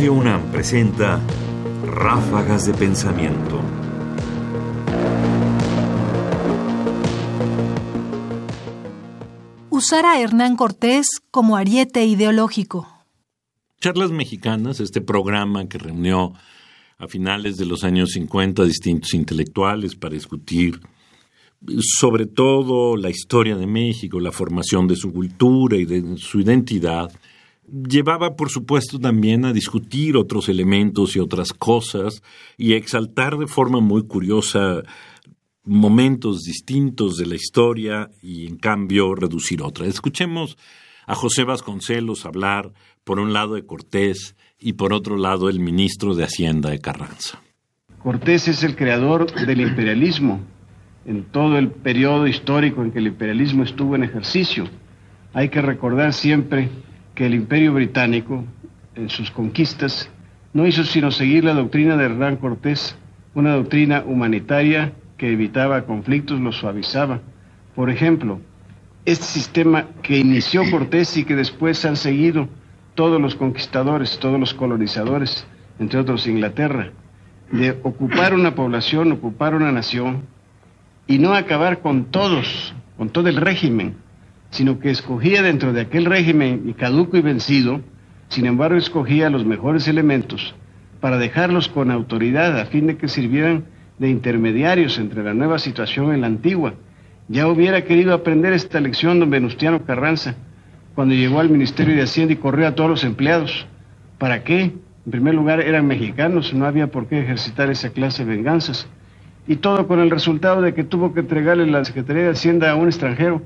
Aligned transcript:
Radio 0.00 0.14
UNAM 0.14 0.50
presenta 0.50 1.20
Ráfagas 1.84 2.64
de 2.64 2.72
Pensamiento. 2.72 3.60
Usar 9.68 10.06
a 10.06 10.18
Hernán 10.18 10.56
Cortés 10.56 11.06
como 11.30 11.58
ariete 11.58 12.06
ideológico. 12.06 12.88
Charlas 13.78 14.10
Mexicanas, 14.10 14.80
este 14.80 15.02
programa 15.02 15.68
que 15.68 15.76
reunió 15.76 16.32
a 16.96 17.06
finales 17.06 17.58
de 17.58 17.66
los 17.66 17.84
años 17.84 18.12
50 18.12 18.64
distintos 18.64 19.12
intelectuales 19.12 19.96
para 19.96 20.14
discutir 20.14 20.80
sobre 21.78 22.24
todo 22.24 22.96
la 22.96 23.10
historia 23.10 23.54
de 23.54 23.66
México, 23.66 24.18
la 24.18 24.32
formación 24.32 24.88
de 24.88 24.96
su 24.96 25.12
cultura 25.12 25.76
y 25.76 25.84
de 25.84 26.16
su 26.16 26.40
identidad, 26.40 27.12
llevaba, 27.70 28.36
por 28.36 28.50
supuesto, 28.50 28.98
también 28.98 29.44
a 29.44 29.52
discutir 29.52 30.16
otros 30.16 30.48
elementos 30.48 31.16
y 31.16 31.20
otras 31.20 31.52
cosas 31.52 32.22
y 32.56 32.72
a 32.72 32.76
exaltar 32.76 33.36
de 33.36 33.46
forma 33.46 33.80
muy 33.80 34.06
curiosa 34.06 34.82
momentos 35.64 36.42
distintos 36.42 37.16
de 37.16 37.26
la 37.26 37.34
historia 37.34 38.10
y, 38.22 38.46
en 38.46 38.56
cambio, 38.56 39.14
reducir 39.14 39.62
otras. 39.62 39.88
Escuchemos 39.88 40.56
a 41.06 41.14
José 41.14 41.44
Vasconcelos 41.44 42.26
hablar, 42.26 42.72
por 43.04 43.18
un 43.18 43.32
lado, 43.32 43.54
de 43.54 43.64
Cortés 43.64 44.36
y, 44.58 44.74
por 44.74 44.92
otro 44.92 45.16
lado, 45.16 45.48
el 45.48 45.60
ministro 45.60 46.14
de 46.14 46.24
Hacienda 46.24 46.70
de 46.70 46.80
Carranza. 46.80 47.40
Cortés 48.02 48.48
es 48.48 48.62
el 48.62 48.76
creador 48.76 49.30
del 49.46 49.60
imperialismo 49.60 50.40
en 51.04 51.24
todo 51.24 51.58
el 51.58 51.70
periodo 51.70 52.26
histórico 52.26 52.82
en 52.82 52.92
que 52.92 52.98
el 52.98 53.08
imperialismo 53.08 53.62
estuvo 53.62 53.94
en 53.94 54.04
ejercicio. 54.04 54.64
Hay 55.32 55.48
que 55.48 55.62
recordar 55.62 56.12
siempre 56.12 56.70
que 57.14 57.26
el 57.26 57.34
imperio 57.34 57.74
británico, 57.74 58.44
en 58.94 59.08
sus 59.08 59.30
conquistas, 59.30 60.10
no 60.52 60.66
hizo 60.66 60.84
sino 60.84 61.10
seguir 61.10 61.44
la 61.44 61.54
doctrina 61.54 61.96
de 61.96 62.04
Hernán 62.04 62.36
Cortés, 62.36 62.96
una 63.34 63.54
doctrina 63.54 64.02
humanitaria 64.06 64.92
que 65.16 65.32
evitaba 65.32 65.82
conflictos, 65.82 66.40
los 66.40 66.56
suavizaba. 66.56 67.20
Por 67.74 67.90
ejemplo, 67.90 68.40
este 69.04 69.24
sistema 69.24 69.86
que 70.02 70.18
inició 70.18 70.68
Cortés 70.70 71.16
y 71.16 71.24
que 71.24 71.36
después 71.36 71.84
han 71.84 71.96
seguido 71.96 72.48
todos 72.94 73.20
los 73.20 73.34
conquistadores, 73.34 74.18
todos 74.18 74.38
los 74.38 74.54
colonizadores, 74.54 75.46
entre 75.78 76.00
otros 76.00 76.26
Inglaterra, 76.26 76.90
de 77.52 77.70
ocupar 77.82 78.34
una 78.34 78.54
población, 78.54 79.12
ocupar 79.12 79.54
una 79.54 79.72
nación 79.72 80.22
y 81.06 81.18
no 81.18 81.34
acabar 81.34 81.80
con 81.80 82.06
todos, 82.06 82.74
con 82.96 83.08
todo 83.10 83.28
el 83.28 83.36
régimen, 83.36 83.96
sino 84.50 84.78
que 84.78 84.90
escogía 84.90 85.42
dentro 85.42 85.72
de 85.72 85.82
aquel 85.82 86.04
régimen 86.04 86.64
y 86.66 86.74
caduco 86.74 87.16
y 87.16 87.22
vencido, 87.22 87.80
sin 88.28 88.46
embargo 88.46 88.76
escogía 88.76 89.30
los 89.30 89.44
mejores 89.44 89.88
elementos 89.88 90.54
para 91.00 91.18
dejarlos 91.18 91.68
con 91.68 91.90
autoridad 91.90 92.58
a 92.58 92.66
fin 92.66 92.86
de 92.86 92.96
que 92.96 93.08
sirvieran 93.08 93.64
de 93.98 94.08
intermediarios 94.08 94.98
entre 94.98 95.22
la 95.22 95.34
nueva 95.34 95.58
situación 95.58 96.14
y 96.16 96.20
la 96.20 96.26
antigua. 96.26 96.74
Ya 97.28 97.46
hubiera 97.48 97.84
querido 97.84 98.12
aprender 98.12 98.52
esta 98.52 98.80
lección 98.80 99.20
don 99.20 99.30
Venustiano 99.30 99.84
Carranza 99.84 100.34
cuando 100.94 101.14
llegó 101.14 101.40
al 101.40 101.48
Ministerio 101.48 101.94
de 101.94 102.02
Hacienda 102.02 102.34
y 102.34 102.36
corrió 102.36 102.66
a 102.66 102.74
todos 102.74 102.90
los 102.90 103.04
empleados. 103.04 103.66
¿Para 104.18 104.42
qué? 104.42 104.72
En 105.06 105.10
primer 105.10 105.34
lugar 105.34 105.60
eran 105.60 105.86
mexicanos, 105.86 106.52
no 106.52 106.66
había 106.66 106.88
por 106.88 107.06
qué 107.06 107.20
ejercitar 107.20 107.70
esa 107.70 107.90
clase 107.90 108.24
de 108.24 108.34
venganzas. 108.36 108.88
Y 109.46 109.56
todo 109.56 109.86
con 109.86 110.00
el 110.00 110.10
resultado 110.10 110.60
de 110.60 110.74
que 110.74 110.84
tuvo 110.84 111.14
que 111.14 111.20
entregarle 111.20 111.66
la 111.66 111.84
Secretaría 111.84 112.24
de 112.24 112.30
Hacienda 112.30 112.70
a 112.70 112.74
un 112.74 112.88
extranjero 112.88 113.42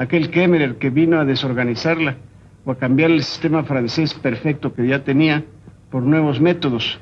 aquel 0.00 0.30
Kemmerer 0.30 0.76
que 0.76 0.88
vino 0.88 1.20
a 1.20 1.26
desorganizarla 1.26 2.16
o 2.64 2.72
a 2.72 2.78
cambiar 2.78 3.10
el 3.10 3.22
sistema 3.22 3.64
francés 3.64 4.14
perfecto 4.14 4.72
que 4.72 4.88
ya 4.88 5.04
tenía 5.04 5.44
por 5.90 6.02
nuevos 6.02 6.40
métodos. 6.40 6.98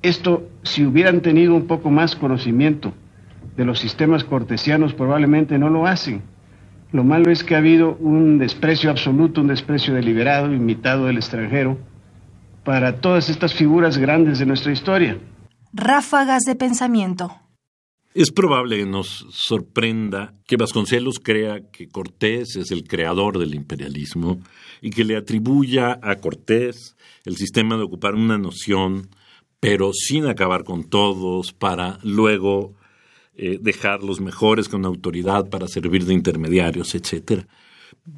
Esto, 0.00 0.48
si 0.62 0.86
hubieran 0.86 1.20
tenido 1.20 1.54
un 1.54 1.66
poco 1.66 1.90
más 1.90 2.16
conocimiento 2.16 2.94
de 3.54 3.66
los 3.66 3.78
sistemas 3.78 4.24
cortesianos, 4.24 4.94
probablemente 4.94 5.58
no 5.58 5.68
lo 5.68 5.86
hacen. 5.86 6.22
Lo 6.90 7.04
malo 7.04 7.30
es 7.30 7.44
que 7.44 7.54
ha 7.54 7.58
habido 7.58 7.96
un 8.00 8.38
desprecio 8.38 8.90
absoluto, 8.90 9.42
un 9.42 9.48
desprecio 9.48 9.92
deliberado, 9.92 10.50
imitado 10.50 11.04
del 11.04 11.18
extranjero, 11.18 11.76
para 12.64 12.98
todas 13.02 13.28
estas 13.28 13.52
figuras 13.52 13.98
grandes 13.98 14.38
de 14.38 14.46
nuestra 14.46 14.72
historia. 14.72 15.18
Ráfagas 15.74 16.44
de 16.44 16.54
pensamiento. 16.54 17.30
Es 18.14 18.30
probable 18.30 18.78
que 18.78 18.86
nos 18.86 19.26
sorprenda 19.30 20.34
que 20.46 20.56
Vasconcelos 20.56 21.20
crea 21.20 21.70
que 21.70 21.88
Cortés 21.88 22.56
es 22.56 22.70
el 22.70 22.84
creador 22.84 23.38
del 23.38 23.54
imperialismo 23.54 24.40
y 24.80 24.90
que 24.90 25.04
le 25.04 25.16
atribuya 25.16 26.00
a 26.02 26.16
Cortés 26.16 26.96
el 27.24 27.36
sistema 27.36 27.76
de 27.76 27.82
ocupar 27.82 28.14
una 28.14 28.38
noción, 28.38 29.10
pero 29.60 29.92
sin 29.92 30.26
acabar 30.26 30.64
con 30.64 30.84
todos, 30.84 31.52
para 31.52 31.98
luego 32.02 32.74
eh, 33.36 33.58
dejar 33.60 34.02
los 34.02 34.20
mejores 34.20 34.68
con 34.68 34.84
autoridad 34.86 35.48
para 35.50 35.68
servir 35.68 36.06
de 36.06 36.14
intermediarios, 36.14 36.94
etcétera. 36.94 37.46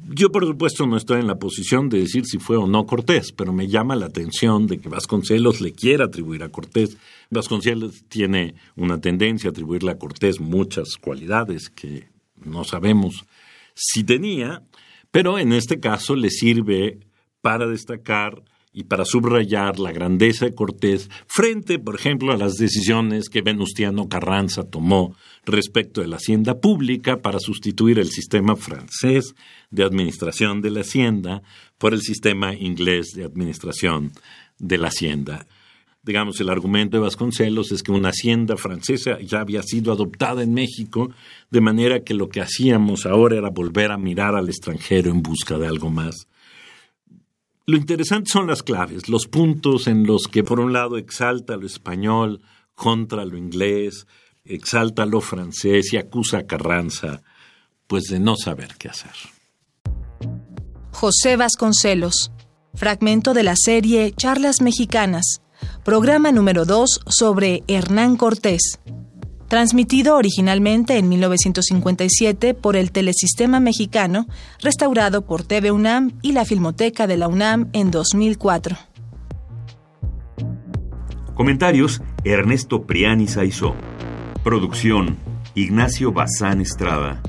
Yo, 0.09 0.31
por 0.31 0.45
supuesto, 0.45 0.85
no 0.87 0.97
estoy 0.97 1.19
en 1.19 1.27
la 1.27 1.39
posición 1.39 1.89
de 1.89 1.99
decir 1.99 2.25
si 2.25 2.37
fue 2.37 2.57
o 2.57 2.67
no 2.67 2.85
Cortés, 2.85 3.31
pero 3.31 3.53
me 3.53 3.67
llama 3.67 3.95
la 3.95 4.07
atención 4.07 4.67
de 4.67 4.79
que 4.79 4.89
Vasconcelos 4.89 5.61
le 5.61 5.73
quiera 5.73 6.05
atribuir 6.05 6.43
a 6.43 6.49
Cortés. 6.49 6.97
Vasconcelos 7.29 8.03
tiene 8.07 8.55
una 8.75 8.99
tendencia 8.99 9.49
a 9.49 9.51
atribuirle 9.51 9.91
a 9.91 9.97
Cortés 9.97 10.39
muchas 10.39 10.97
cualidades 10.99 11.69
que 11.69 12.09
no 12.43 12.63
sabemos 12.63 13.25
si 13.73 14.03
tenía, 14.03 14.63
pero 15.11 15.39
en 15.39 15.53
este 15.53 15.79
caso 15.79 16.15
le 16.15 16.29
sirve 16.29 16.99
para 17.41 17.67
destacar 17.67 18.43
y 18.73 18.83
para 18.85 19.05
subrayar 19.05 19.79
la 19.79 19.91
grandeza 19.91 20.45
de 20.45 20.55
Cortés 20.55 21.09
frente, 21.27 21.77
por 21.77 21.95
ejemplo, 21.95 22.31
a 22.31 22.37
las 22.37 22.55
decisiones 22.55 23.29
que 23.29 23.41
Venustiano 23.41 24.07
Carranza 24.07 24.63
tomó 24.63 25.15
respecto 25.45 26.01
de 26.01 26.07
la 26.07 26.17
hacienda 26.17 26.59
pública 26.59 27.21
para 27.21 27.39
sustituir 27.39 27.99
el 27.99 28.09
sistema 28.09 28.55
francés 28.55 29.35
de 29.71 29.83
administración 29.83 30.61
de 30.61 30.71
la 30.71 30.81
hacienda 30.81 31.41
por 31.77 31.93
el 31.93 32.01
sistema 32.01 32.53
inglés 32.53 33.11
de 33.13 33.25
administración 33.25 34.13
de 34.57 34.77
la 34.77 34.87
hacienda. 34.87 35.47
Digamos, 36.03 36.39
el 36.39 36.49
argumento 36.49 36.97
de 36.97 37.03
Vasconcelos 37.03 37.71
es 37.71 37.83
que 37.83 37.91
una 37.91 38.09
hacienda 38.09 38.57
francesa 38.57 39.19
ya 39.19 39.41
había 39.41 39.61
sido 39.61 39.91
adoptada 39.91 40.41
en 40.41 40.53
México, 40.53 41.11
de 41.51 41.61
manera 41.61 42.03
que 42.03 42.15
lo 42.15 42.29
que 42.29 42.41
hacíamos 42.41 43.05
ahora 43.05 43.37
era 43.37 43.49
volver 43.49 43.91
a 43.91 43.97
mirar 43.97 44.35
al 44.35 44.49
extranjero 44.49 45.11
en 45.11 45.21
busca 45.21 45.59
de 45.59 45.67
algo 45.67 45.91
más. 45.91 46.27
Lo 47.71 47.77
interesante 47.77 48.29
son 48.29 48.47
las 48.47 48.63
claves, 48.63 49.07
los 49.07 49.27
puntos 49.27 49.87
en 49.87 50.05
los 50.05 50.23
que 50.23 50.43
por 50.43 50.59
un 50.59 50.73
lado 50.73 50.97
exalta 50.97 51.55
lo 51.55 51.65
español 51.65 52.41
contra 52.75 53.23
lo 53.23 53.37
inglés, 53.37 54.07
exalta 54.43 55.05
lo 55.05 55.21
francés 55.21 55.93
y 55.93 55.97
acusa 55.97 56.39
a 56.39 56.45
Carranza 56.45 57.21
pues 57.87 58.09
de 58.09 58.19
no 58.19 58.35
saber 58.35 58.75
qué 58.77 58.89
hacer. 58.89 59.13
José 60.91 61.37
Vasconcelos, 61.37 62.33
fragmento 62.73 63.33
de 63.33 63.43
la 63.43 63.55
serie 63.55 64.11
Charlas 64.17 64.59
Mexicanas, 64.59 65.41
programa 65.85 66.33
número 66.33 66.65
2 66.65 66.99
sobre 67.07 67.63
Hernán 67.69 68.17
Cortés 68.17 68.81
transmitido 69.51 70.15
originalmente 70.15 70.97
en 70.97 71.09
1957 71.09 72.53
por 72.53 72.77
el 72.77 72.93
Telesistema 72.93 73.59
Mexicano, 73.59 74.27
restaurado 74.61 75.25
por 75.25 75.43
TV 75.43 75.71
UNAM 75.71 76.13
y 76.21 76.31
la 76.31 76.45
Filmoteca 76.45 77.05
de 77.05 77.17
la 77.17 77.27
UNAM 77.27 77.67
en 77.73 77.91
2004. 77.91 78.77
Comentarios: 81.33 82.01
Ernesto 82.23 82.83
Priani 82.83 83.27
Saizó. 83.27 83.75
Producción: 84.41 85.17
Ignacio 85.53 86.13
Bazán 86.13 86.61
Estrada. 86.61 87.21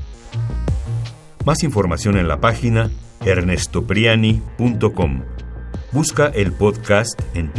Más 1.44 1.64
información 1.64 2.16
en 2.16 2.28
la 2.28 2.40
página 2.40 2.92
ernestopriani.com. 3.25 5.22
Busca 5.90 6.28
el 6.28 6.52
podcast 6.52 7.20
en 7.34 7.50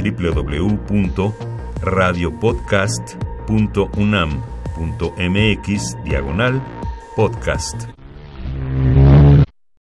www.radiopodcast.unam.mx 3.48 5.95
diagonal 6.04 6.62
podcast. 7.16 7.93